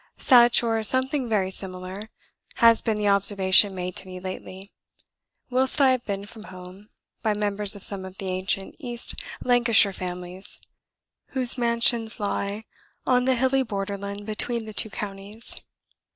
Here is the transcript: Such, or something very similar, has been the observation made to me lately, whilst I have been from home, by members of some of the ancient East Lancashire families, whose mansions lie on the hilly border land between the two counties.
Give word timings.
Such, 0.17 0.63
or 0.63 0.81
something 0.81 1.29
very 1.29 1.51
similar, 1.51 2.09
has 2.55 2.81
been 2.81 2.97
the 2.97 3.07
observation 3.07 3.75
made 3.75 3.95
to 3.97 4.07
me 4.07 4.19
lately, 4.19 4.71
whilst 5.51 5.79
I 5.79 5.91
have 5.91 6.03
been 6.05 6.25
from 6.25 6.45
home, 6.45 6.89
by 7.21 7.35
members 7.35 7.75
of 7.75 7.83
some 7.83 8.03
of 8.03 8.17
the 8.17 8.25
ancient 8.29 8.73
East 8.79 9.13
Lancashire 9.43 9.93
families, 9.93 10.59
whose 11.35 11.55
mansions 11.55 12.19
lie 12.19 12.65
on 13.05 13.25
the 13.25 13.35
hilly 13.35 13.61
border 13.61 13.95
land 13.95 14.25
between 14.25 14.65
the 14.65 14.73
two 14.73 14.89
counties. 14.89 15.61